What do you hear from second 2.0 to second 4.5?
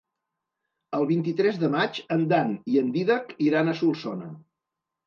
en Dan i en Dídac iran a Solsona.